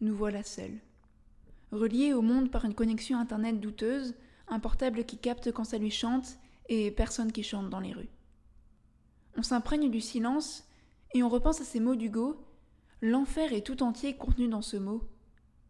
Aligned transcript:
Nous 0.00 0.14
voilà 0.14 0.42
seuls. 0.42 0.78
Reliés 1.72 2.12
au 2.12 2.22
monde 2.22 2.50
par 2.50 2.64
une 2.64 2.74
connexion 2.74 3.18
Internet 3.18 3.60
douteuse, 3.60 4.14
un 4.46 4.60
portable 4.60 5.04
qui 5.04 5.18
capte 5.18 5.52
quand 5.52 5.64
ça 5.64 5.78
lui 5.78 5.90
chante 5.90 6.38
et 6.68 6.90
personne 6.90 7.32
qui 7.32 7.42
chante 7.42 7.68
dans 7.68 7.80
les 7.80 7.92
rues. 7.92 8.08
On 9.36 9.42
s'imprègne 9.42 9.90
du 9.90 10.00
silence 10.00 10.68
et 11.14 11.22
on 11.22 11.28
repense 11.28 11.60
à 11.60 11.64
ces 11.64 11.80
mots 11.80 11.96
d'Hugo. 11.96 12.44
L'enfer 13.00 13.52
est 13.52 13.66
tout 13.66 13.82
entier 13.82 14.16
contenu 14.16 14.48
dans 14.48 14.62
ce 14.62 14.76
mot 14.76 15.08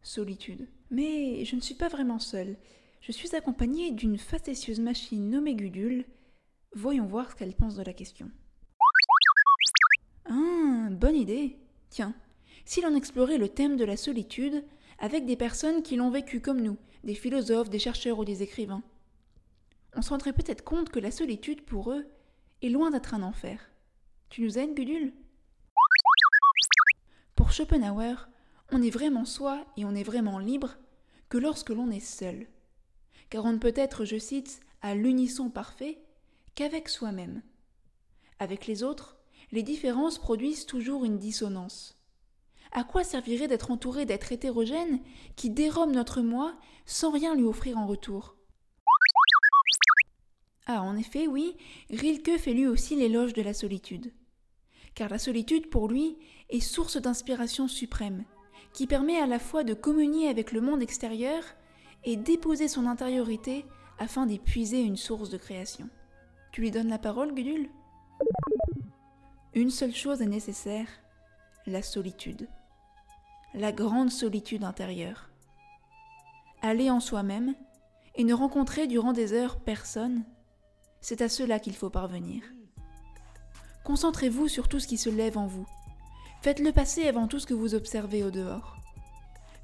solitude. 0.03 0.69
Mais 0.91 1.45
je 1.45 1.57
ne 1.57 1.61
suis 1.61 1.75
pas 1.75 1.89
vraiment 1.89 2.19
seule. 2.19 2.57
Je 3.01 3.13
suis 3.13 3.35
accompagnée 3.35 3.91
d'une 3.93 4.19
facétieuse 4.19 4.81
machine 4.81 5.31
nommée 5.31 5.55
Gudule. 5.55 6.05
Voyons 6.75 7.07
voir 7.07 7.31
ce 7.31 7.37
qu'elle 7.37 7.55
pense 7.55 7.77
de 7.77 7.83
la 7.83 7.93
question. 7.93 8.31
Ah, 10.27 10.89
bonne 10.91 11.17
idée. 11.17 11.59
Tiens, 11.91 12.15
si 12.69 12.83
l'on 12.83 12.95
explorait 12.95 13.39
le 13.39 13.49
thème 13.49 13.79
de 13.79 13.85
la 13.87 13.97
solitude 13.97 14.63
avec 14.99 15.25
des 15.25 15.37
personnes 15.37 15.83
qui 15.83 15.97
l'ont 15.97 16.11
vécu 16.11 16.43
comme 16.43 16.61
nous, 16.61 16.77
des 17.03 17.15
philosophes, 17.15 17.71
des 17.71 17.79
chercheurs 17.79 18.19
ou 18.19 18.27
des 18.27 18.43
écrivains, 18.43 18.83
on 19.97 20.03
se 20.03 20.11
rendrait 20.11 20.35
peut-être 20.35 20.65
compte 20.65 20.91
que 20.91 20.99
la 20.99 21.11
solitude, 21.11 21.63
pour 21.63 21.91
eux, 21.91 22.07
est 22.61 22.69
loin 22.69 22.91
d'être 22.91 23.15
un 23.15 23.23
enfer. 23.23 23.59
Tu 24.29 24.43
nous 24.43 24.59
aides, 24.59 24.75
Gudule 24.75 25.15
Pour 27.35 27.53
Schopenhauer, 27.53 28.29
on 28.71 28.83
est 28.83 28.91
vraiment 28.91 29.25
soi 29.25 29.65
et 29.79 29.87
on 29.87 29.95
est 29.95 30.03
vraiment 30.03 30.39
libre 30.39 30.77
que 31.31 31.39
lorsque 31.39 31.71
l'on 31.71 31.91
est 31.91 32.01
seul. 32.01 32.49
Car 33.31 33.47
on 33.47 33.53
ne 33.55 33.59
peut 33.59 33.73
être, 33.77 34.05
je 34.05 34.19
cite, 34.19 34.61
à 34.83 34.95
l'unisson 34.95 35.49
parfait 35.49 36.03
qu'avec 36.55 36.91
soi-même. 36.91 37.41
Avec 38.39 38.67
les 38.67 38.83
autres, 38.83 39.17
les 39.53 39.63
différences 39.63 40.19
produisent 40.19 40.67
toujours 40.67 41.07
une 41.07 41.19
dissonance. 41.19 41.98
À 42.73 42.85
quoi 42.85 43.05
servirait 43.05 43.49
d'être 43.49 43.71
entouré 43.71 44.05
d'êtres 44.05 44.33
hétérogènes 44.33 45.01
qui 45.37 45.51
dérobent 45.51 45.95
notre 45.95 46.21
moi 46.21 46.55
sans 46.85 47.11
rien 47.11 47.35
lui 47.35 47.45
offrir 47.45 47.79
en 47.79 47.87
retour? 47.87 48.37
Ah, 50.67 50.83
en 50.83 50.97
effet, 50.97 51.27
oui, 51.27 51.57
Rilke 51.91 52.37
fait 52.39 52.53
lui 52.53 52.67
aussi 52.67 52.95
l'éloge 52.95 53.33
de 53.33 53.41
la 53.41 53.55
solitude. 53.55 54.13
Car 54.95 55.09
la 55.09 55.19
solitude, 55.19 55.71
pour 55.71 55.89
lui, 55.89 56.19
est 56.51 56.61
source 56.61 57.01
d'inspiration 57.01 57.69
suprême, 57.69 58.25
qui 58.75 58.87
permet 58.87 59.19
à 59.19 59.27
la 59.27 59.39
fois 59.39 59.65
de 59.65 59.73
communier 59.73 60.29
avec 60.29 60.53
le 60.53 60.61
monde 60.61 60.83
extérieur 60.83 61.43
et 62.05 62.17
déposer 62.17 62.69
son 62.69 62.87
intériorité 62.87 63.65
afin 63.99 64.27
d'épuiser 64.27 64.83
une 64.83 64.97
source 64.97 65.31
de 65.31 65.39
création. 65.39 65.89
Tu 66.53 66.61
lui 66.61 66.71
donnes 66.71 66.89
la 66.89 66.99
parole, 66.99 67.35
Gudule? 67.35 67.71
Une 69.55 69.71
seule 69.71 69.95
chose 69.95 70.21
est 70.21 70.27
nécessaire, 70.27 70.89
la 71.67 71.83
solitude. 71.83 72.49
La 73.55 73.73
grande 73.73 74.11
solitude 74.11 74.65
intérieure. 74.65 75.31
Aller 76.63 76.91
en 76.91 77.01
soi-même 77.01 77.55
et 78.15 78.25
ne 78.25 78.35
rencontrer 78.35 78.87
durant 78.87 79.13
des 79.13 79.33
heures 79.33 79.61
personne, 79.61 80.25
c'est 81.01 81.23
à 81.23 81.29
cela 81.29 81.59
qu'il 81.59 81.75
faut 81.75 81.91
parvenir. 81.91 82.43
Concentrez-vous 83.85 84.49
sur 84.49 84.69
tout 84.69 84.81
ce 84.81 84.87
qui 84.87 84.99
se 84.99 85.09
lève 85.09 85.39
en 85.39 85.47
vous, 85.47 85.67
Faites-le 86.41 86.71
passer 86.71 87.09
avant 87.09 87.27
tout 87.27 87.41
ce 87.41 87.47
que 87.47 87.55
vous 87.55 87.75
observez 87.75 88.23
au 88.23 88.31
dehors. 88.31 88.77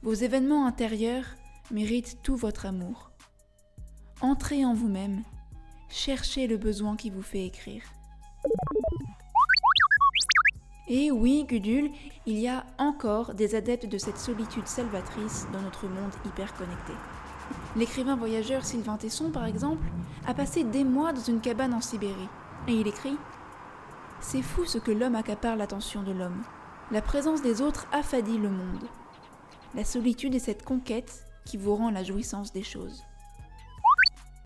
Vos 0.02 0.12
événements 0.12 0.66
intérieurs 0.66 1.26
méritent 1.70 2.18
tout 2.22 2.36
votre 2.36 2.66
amour. 2.66 3.12
Entrez 4.20 4.64
en 4.64 4.74
vous-même, 4.74 5.22
cherchez 5.88 6.48
le 6.48 6.56
besoin 6.56 6.96
qui 6.96 7.10
vous 7.10 7.22
fait 7.22 7.46
écrire. 7.46 7.84
Et 10.86 11.10
oui, 11.10 11.44
Gudule, 11.48 11.90
il 12.26 12.38
y 12.38 12.46
a 12.46 12.66
encore 12.76 13.34
des 13.34 13.54
adeptes 13.54 13.86
de 13.86 13.96
cette 13.96 14.18
solitude 14.18 14.66
salvatrice 14.66 15.46
dans 15.52 15.62
notre 15.62 15.86
monde 15.86 16.12
hyper 16.26 16.52
connecté. 16.54 16.92
L'écrivain 17.74 18.16
voyageur 18.16 18.64
Sylvain 18.64 18.98
Tesson, 18.98 19.30
par 19.30 19.46
exemple, 19.46 19.86
a 20.26 20.34
passé 20.34 20.62
des 20.62 20.84
mois 20.84 21.14
dans 21.14 21.22
une 21.22 21.40
cabane 21.40 21.72
en 21.72 21.80
Sibérie. 21.80 22.28
Et 22.68 22.72
il 22.72 22.86
écrit 22.86 23.16
C'est 24.20 24.42
fou 24.42 24.66
ce 24.66 24.78
que 24.78 24.90
l'homme 24.90 25.14
accapare 25.14 25.56
l'attention 25.56 26.02
de 26.02 26.12
l'homme. 26.12 26.42
La 26.90 27.00
présence 27.00 27.40
des 27.40 27.62
autres 27.62 27.86
affadit 27.92 28.36
le 28.36 28.50
monde. 28.50 28.84
La 29.74 29.84
solitude 29.84 30.34
est 30.34 30.38
cette 30.38 30.64
conquête 30.64 31.24
qui 31.46 31.56
vous 31.56 31.74
rend 31.74 31.90
la 31.90 32.04
jouissance 32.04 32.52
des 32.52 32.62
choses. 32.62 33.02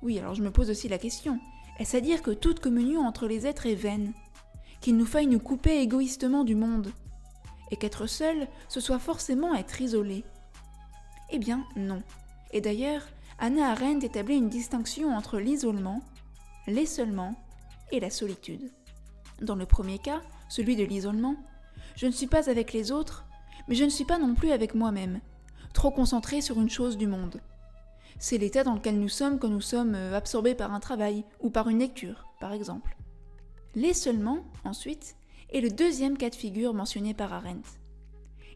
Oui, 0.03 0.19
alors 0.21 0.35
je 0.35 0.43
me 0.43 0.53
pose 0.53 0.71
aussi 0.71 0.89
la 0.89 0.99
question. 0.99 1.41
Est-ce 1.81 1.97
à 1.97 2.01
dire 2.01 2.23
que 2.23 2.31
toute 2.31 2.61
communion 2.61 3.01
entre 3.01 3.27
les 3.27 3.47
êtres 3.47 3.67
est 3.67 3.75
vaine? 3.75 4.13
Qu'il 4.81 4.97
nous 4.97 5.07
faille 5.07 5.27
nous 5.27 5.41
couper 5.41 5.81
égoïstement 5.81 6.45
du 6.45 6.55
monde 6.55 6.93
Et 7.71 7.77
qu'être 7.77 8.07
seul, 8.07 8.47
ce 8.69 8.81
soit 8.81 8.99
forcément 8.99 9.55
être 9.55 9.81
isolé 9.81 10.25
Eh 11.31 11.39
bien, 11.39 11.65
non. 11.77 12.03
Et 12.53 12.61
d'ailleurs, 12.61 13.03
Anna 13.39 13.71
Arendt 13.71 14.05
établit 14.05 14.37
une 14.37 14.49
distinction 14.49 15.17
entre 15.17 15.39
l'isolement, 15.39 16.03
l'isolement 16.67 17.35
et 17.93 18.01
la 18.01 18.11
solitude. 18.11 18.73
Dans 19.41 19.55
le 19.55 19.67
premier 19.67 19.99
cas, 19.99 20.21
celui 20.49 20.77
de 20.77 20.85
l'isolement, 20.85 21.37
je 21.97 22.07
ne 22.07 22.13
suis 22.13 22.27
pas 22.27 22.51
avec 22.51 22.73
les 22.73 22.91
autres, 22.91 23.25
mais 23.69 23.75
je 23.75 23.85
ne 23.85 23.91
suis 23.91 24.05
pas 24.05 24.19
non 24.19 24.35
plus 24.35 24.51
avec 24.51 24.75
moi-même, 24.75 25.21
trop 25.73 25.91
concentré 25.91 26.41
sur 26.41 26.61
une 26.61 26.71
chose 26.71 26.97
du 26.97 27.07
monde. 27.07 27.41
C'est 28.19 28.39
l'état 28.39 28.65
dans 28.65 28.75
lequel 28.75 28.99
nous 28.99 29.09
sommes 29.09 29.39
quand 29.39 29.49
nous 29.49 29.61
sommes 29.61 29.95
euh, 29.95 30.17
absorbés 30.17 30.57
par 30.57 30.73
un 30.73 30.81
travail 30.81 31.25
ou 31.41 31.51
par 31.51 31.69
une 31.69 31.79
lecture, 31.79 32.25
par 32.41 32.53
exemple. 32.53 32.98
Les 33.79 33.95
seulement, 33.95 34.45
ensuite, 34.65 35.15
est 35.51 35.61
le 35.61 35.71
deuxième 35.71 36.19
cas 36.19 36.31
de 36.31 36.35
figure 36.35 36.75
mentionné 36.75 37.15
par 37.15 37.33
Arendt. 37.33 37.79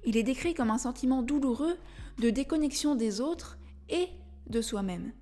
Il 0.04 0.16
est 0.16 0.24
décrit 0.24 0.52
comme 0.52 0.70
un 0.70 0.78
sentiment 0.78 1.22
douloureux 1.22 1.76
de 2.18 2.30
déconnexion 2.30 2.96
des 2.96 3.20
autres 3.20 3.56
et 3.88 4.08
de 4.48 4.60
soi-même. 4.60 5.12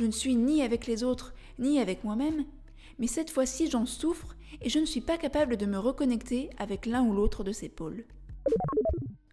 Je 0.00 0.04
ne 0.04 0.10
suis 0.10 0.34
ni 0.34 0.62
avec 0.62 0.88
les 0.88 1.04
autres 1.04 1.32
ni 1.60 1.78
avec 1.78 2.02
moi-même, 2.02 2.44
mais 2.98 3.06
cette 3.06 3.30
fois-ci 3.30 3.70
j'en 3.70 3.86
souffre 3.86 4.34
et 4.60 4.68
je 4.68 4.80
ne 4.80 4.84
suis 4.84 5.00
pas 5.00 5.16
capable 5.16 5.56
de 5.56 5.66
me 5.66 5.78
reconnecter 5.78 6.50
avec 6.58 6.84
l'un 6.84 7.04
ou 7.04 7.12
l'autre 7.12 7.44
de 7.44 7.52
ces 7.52 7.68
pôles. 7.68 8.04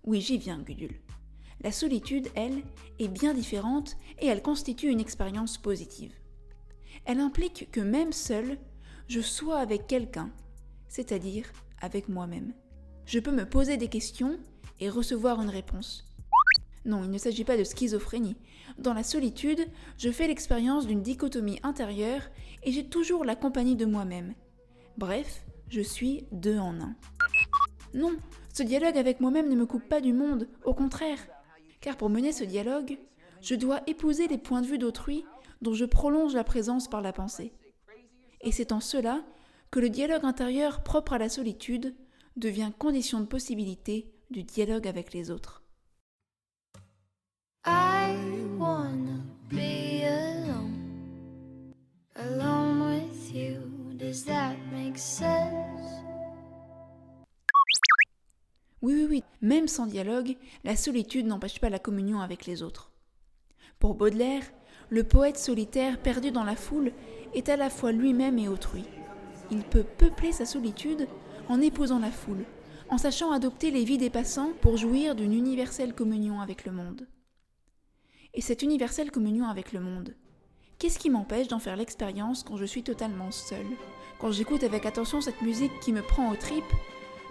Oui, 0.03 0.22
j'y 0.22 0.38
viens, 0.38 0.59
Gudule. 0.59 1.02
La 1.63 1.72
solitude, 1.72 2.28
elle, 2.36 2.62
est 3.00 3.08
bien 3.08 3.34
différente 3.34 3.98
et 4.19 4.28
elle 4.28 4.44
constitue 4.44 4.90
une 4.90 5.00
expérience 5.00 5.58
positive. 5.58 6.13
Elle 7.06 7.19
implique 7.19 7.72
que 7.72 7.81
même 7.81 8.12
seul, 8.12 8.59
je 9.12 9.20
sois 9.20 9.58
avec 9.58 9.88
quelqu'un, 9.88 10.30
c'est-à-dire 10.88 11.46
avec 11.82 12.08
moi-même. 12.08 12.54
Je 13.06 13.20
peux 13.20 13.34
me 13.34 13.44
poser 13.44 13.76
des 13.76 13.90
questions 13.90 14.40
et 14.80 14.88
recevoir 14.88 15.42
une 15.42 15.50
réponse. 15.50 16.06
Non, 16.86 17.04
il 17.04 17.12
ne 17.12 17.18
s'agit 17.18 17.44
pas 17.44 17.58
de 17.58 17.66
schizophrénie. 17.66 18.38
Dans 18.78 18.94
la 18.94 19.04
solitude, 19.04 19.68
je 19.98 20.12
fais 20.12 20.28
l'expérience 20.28 20.88
d'une 20.88 21.02
dichotomie 21.02 21.60
intérieure 21.62 22.22
et 22.64 22.72
j'ai 22.72 22.88
toujours 22.88 23.26
la 23.26 23.36
compagnie 23.36 23.76
de 23.76 23.86
moi-même. 23.86 24.34
Bref, 24.98 25.44
je 25.68 25.82
suis 25.82 26.24
deux 26.32 26.58
en 26.58 26.80
un. 26.80 26.96
Non, 27.94 28.14
ce 28.54 28.64
dialogue 28.64 28.98
avec 28.98 29.20
moi-même 29.20 29.50
ne 29.50 29.58
me 29.58 29.66
coupe 29.66 29.90
pas 29.90 30.00
du 30.00 30.14
monde, 30.14 30.48
au 30.64 30.74
contraire. 30.74 31.20
Car 31.82 31.98
pour 31.98 32.10
mener 32.10 32.32
ce 32.32 32.46
dialogue, 32.46 32.98
je 33.42 33.56
dois 33.56 33.82
épouser 33.88 34.30
les 34.30 34.38
points 34.38 34.62
de 34.62 34.68
vue 34.68 34.78
d'autrui 34.78 35.26
dont 35.62 35.74
je 35.74 35.84
prolonge 35.84 36.34
la 36.34 36.46
présence 36.46 36.88
par 36.88 37.02
la 37.02 37.12
pensée. 37.12 37.52
Et 38.44 38.52
c'est 38.52 38.72
en 38.72 38.79
cela 38.79 39.24
que 39.69 39.79
le 39.79 39.90
dialogue 39.90 40.25
intérieur 40.25 40.84
propre 40.84 41.13
à 41.13 41.18
la 41.18 41.29
solitude 41.29 41.96
devient 42.35 42.72
condition 42.78 43.19
de 43.19 43.25
possibilité 43.25 44.12
du 44.31 44.44
dialogue 44.44 44.88
avec 44.88 45.13
les 45.13 45.31
autres. 45.31 45.63
Oui, 58.81 58.96
oui, 58.96 59.06
oui, 59.07 59.24
même 59.41 59.68
sans 59.68 59.85
dialogue, 59.85 60.35
la 60.63 60.75
solitude 60.75 61.28
n'empêche 61.28 61.59
pas 61.59 61.69
la 61.69 61.78
communion 61.78 62.19
avec 62.19 62.48
les 62.48 62.63
autres. 62.63 62.92
Pour 63.77 63.94
Baudelaire, 63.94 64.44
le 64.92 65.06
poète 65.06 65.38
solitaire 65.38 65.98
perdu 65.98 66.32
dans 66.32 66.44
la 66.44 66.58
foule 66.58 66.92
est 67.34 67.48
à 67.48 67.56
la 67.56 67.70
fois 67.70 67.94
lui-même 67.94 68.38
et 68.38 68.50
autrui. 68.50 68.84
Il 69.50 69.64
peut 69.64 69.86
peupler 69.86 70.34
sa 70.34 70.46
solitude 70.46 71.08
en 71.48 71.62
épousant 71.62 72.00
la 72.00 72.12
foule, 72.12 72.44
en 72.90 72.98
sachant 72.98 73.32
adopter 73.32 73.72
les 73.72 73.86
vies 73.86 73.98
des 73.98 74.10
passants 74.10 74.52
pour 74.60 74.76
jouir 74.76 75.16
d'une 75.16 75.34
universelle 75.34 75.94
communion 75.94 76.42
avec 76.42 76.66
le 76.66 76.74
monde. 76.74 77.08
Et 78.34 78.42
cette 78.42 78.64
universelle 78.64 79.12
communion 79.12 79.46
avec 79.46 79.72
le 79.72 79.80
monde, 79.80 80.14
qu'est-ce 80.78 81.00
qui 81.00 81.10
m'empêche 81.10 81.48
d'en 81.48 81.60
faire 81.60 81.78
l'expérience 81.78 82.44
quand 82.44 82.58
je 82.58 82.66
suis 82.66 82.84
totalement 82.84 83.32
seule 83.32 83.66
quand 84.20 84.32
j'écoute 84.32 84.64
avec 84.64 84.86
attention 84.86 85.20
cette 85.20 85.42
musique 85.42 85.80
qui 85.80 85.94
me 85.94 86.04
prend 86.04 86.32
aux 86.32 86.36
tripes, 86.36 86.64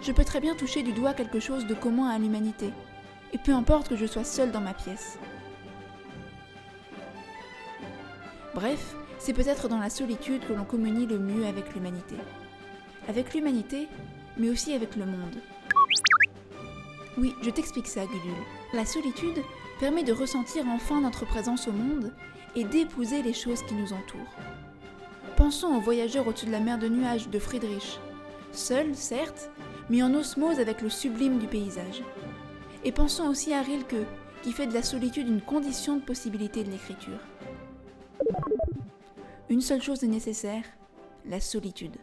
je 0.01 0.11
peux 0.11 0.25
très 0.25 0.41
bien 0.41 0.55
toucher 0.55 0.83
du 0.83 0.91
doigt 0.91 1.13
quelque 1.13 1.39
chose 1.39 1.65
de 1.65 1.73
commun 1.73 2.09
à 2.09 2.19
l'humanité, 2.19 2.69
et 3.31 3.37
peu 3.37 3.53
importe 3.53 3.87
que 3.87 3.95
je 3.95 4.05
sois 4.05 4.25
seule 4.25 4.51
dans 4.51 4.59
ma 4.59 4.73
pièce. 4.73 5.17
Bref, 8.61 8.95
c'est 9.17 9.33
peut-être 9.33 9.67
dans 9.69 9.79
la 9.79 9.89
solitude 9.89 10.45
que 10.47 10.53
l'on 10.53 10.65
communie 10.65 11.07
le 11.07 11.17
mieux 11.17 11.47
avec 11.47 11.73
l'humanité. 11.73 12.15
Avec 13.07 13.33
l'humanité, 13.33 13.87
mais 14.37 14.51
aussi 14.51 14.73
avec 14.73 14.95
le 14.95 15.07
monde. 15.07 15.35
Oui, 17.17 17.33
je 17.41 17.49
t'explique 17.49 17.87
ça, 17.87 18.05
Gudule. 18.05 18.43
La 18.73 18.85
solitude 18.85 19.41
permet 19.79 20.03
de 20.03 20.13
ressentir 20.13 20.63
enfin 20.67 21.01
notre 21.01 21.25
présence 21.25 21.67
au 21.67 21.71
monde 21.71 22.13
et 22.55 22.63
d'épouser 22.63 23.23
les 23.23 23.33
choses 23.33 23.63
qui 23.63 23.73
nous 23.73 23.93
entourent. 23.93 24.35
Pensons 25.37 25.75
aux 25.75 25.81
voyageurs 25.81 26.27
au-dessus 26.27 26.45
de 26.45 26.51
la 26.51 26.59
mer 26.59 26.77
de 26.77 26.87
nuages 26.87 27.29
de 27.29 27.39
Friedrich. 27.39 27.99
Seul, 28.51 28.93
certes, 28.93 29.49
mais 29.89 30.03
en 30.03 30.13
osmose 30.13 30.59
avec 30.59 30.83
le 30.83 30.89
sublime 30.91 31.39
du 31.39 31.47
paysage. 31.47 32.03
Et 32.83 32.91
pensons 32.91 33.27
aussi 33.27 33.55
à 33.55 33.63
Rilke, 33.63 34.05
qui 34.43 34.51
fait 34.51 34.67
de 34.67 34.75
la 34.75 34.83
solitude 34.83 35.27
une 35.27 35.41
condition 35.41 35.95
de 35.95 36.03
possibilité 36.03 36.63
de 36.63 36.69
l'écriture. 36.69 37.17
Une 39.51 39.59
seule 39.59 39.81
chose 39.81 40.01
est 40.05 40.07
nécessaire, 40.07 40.63
la 41.25 41.41
solitude. 41.41 41.97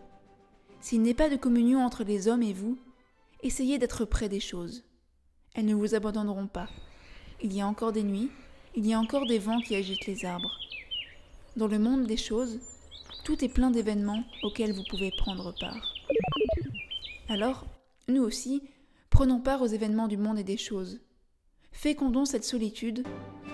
S'il 0.82 1.00
n'est 1.00 1.14
pas 1.14 1.30
de 1.30 1.36
communion 1.36 1.82
entre 1.82 2.04
les 2.04 2.28
hommes 2.28 2.42
et 2.42 2.52
vous, 2.52 2.76
essayez 3.42 3.78
d'être 3.78 4.04
près 4.04 4.28
des 4.28 4.38
choses. 4.38 4.84
Elles 5.54 5.64
ne 5.64 5.74
vous 5.74 5.94
abandonneront 5.94 6.46
pas. 6.46 6.68
Il 7.42 7.54
y 7.54 7.62
a 7.62 7.66
encore 7.66 7.92
des 7.92 8.02
nuits, 8.02 8.30
il 8.76 8.86
y 8.86 8.92
a 8.92 9.00
encore 9.00 9.26
des 9.26 9.38
vents 9.38 9.62
qui 9.62 9.74
agitent 9.74 10.04
les 10.04 10.26
arbres. 10.26 10.52
Dans 11.56 11.68
le 11.68 11.78
monde 11.78 12.04
des 12.04 12.18
choses, 12.18 12.60
tout 13.24 13.42
est 13.42 13.48
plein 13.48 13.70
d'événements 13.70 14.24
auxquels 14.42 14.74
vous 14.74 14.84
pouvez 14.90 15.10
prendre 15.16 15.54
part. 15.58 15.94
Alors, 17.30 17.64
nous 18.08 18.24
aussi, 18.24 18.62
prenons 19.08 19.40
part 19.40 19.62
aux 19.62 19.66
événements 19.66 20.08
du 20.08 20.18
monde 20.18 20.38
et 20.38 20.44
des 20.44 20.58
choses. 20.58 21.00
Fécondons 21.72 22.26
cette 22.26 22.44
solitude 22.44 23.06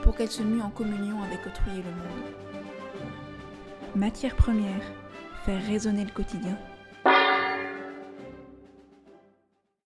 pour 0.02 0.16
qu'elle 0.16 0.32
se 0.32 0.42
mue 0.42 0.62
en 0.62 0.70
communion 0.70 1.22
avec 1.22 1.46
autrui 1.46 1.70
et 1.78 1.82
le 1.82 1.92
monde. 1.92 2.63
Matière 3.96 4.34
première, 4.34 4.82
faire 5.44 5.64
résonner 5.64 6.04
le 6.04 6.10
quotidien. 6.10 6.58